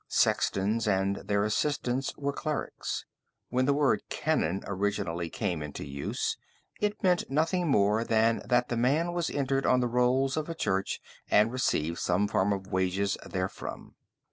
[0.07, 3.05] Sextons and their assistants were clerics.
[3.49, 6.37] When the word canon originally came into use
[6.79, 10.55] it meant nothing more than that the man was entered on the rolls of a
[10.55, 13.93] church and received some form of wages therefrom.